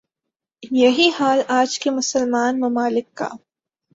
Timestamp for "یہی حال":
0.71-1.41